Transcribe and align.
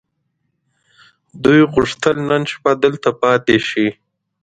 دوی 1.43 1.61
غوښتل 1.73 2.15
نن 2.29 2.41
شپه 2.51 2.71
دلته 2.83 3.09
پاتې 3.21 3.57
شي. 3.67 3.87